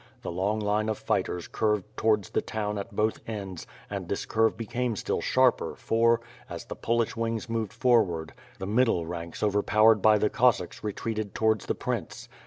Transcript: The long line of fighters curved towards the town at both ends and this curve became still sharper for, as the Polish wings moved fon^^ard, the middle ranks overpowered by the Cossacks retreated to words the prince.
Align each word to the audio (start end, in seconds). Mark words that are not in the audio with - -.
The 0.23 0.31
long 0.31 0.59
line 0.59 0.89
of 0.89 0.97
fighters 0.97 1.47
curved 1.47 1.85
towards 1.95 2.31
the 2.31 2.41
town 2.41 2.79
at 2.79 2.95
both 2.95 3.19
ends 3.27 3.67
and 3.87 4.09
this 4.09 4.25
curve 4.25 4.57
became 4.57 4.95
still 4.95 5.21
sharper 5.21 5.75
for, 5.75 6.21
as 6.49 6.65
the 6.65 6.75
Polish 6.75 7.15
wings 7.15 7.47
moved 7.47 7.71
fon^^ard, 7.79 8.31
the 8.57 8.65
middle 8.65 9.05
ranks 9.05 9.43
overpowered 9.43 10.01
by 10.01 10.17
the 10.17 10.31
Cossacks 10.31 10.83
retreated 10.83 11.35
to 11.35 11.43
words 11.43 11.67
the 11.67 11.75
prince. 11.75 12.29